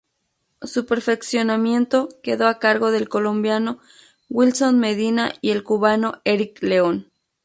Su 0.63 0.87
perfeccionamiento 0.87 2.09
quedó 2.23 2.47
a 2.47 2.57
cargo 2.57 2.89
del 2.89 3.07
colombiano 3.07 3.77
Wilson 4.29 4.79
Medina 4.79 5.33
y 5.41 5.51
el 5.51 5.63
cubano 5.63 6.21
Erik 6.25 6.59
León. 6.63 7.11